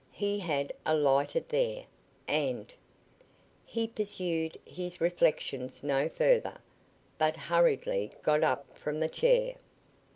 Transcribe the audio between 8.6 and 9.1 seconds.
from the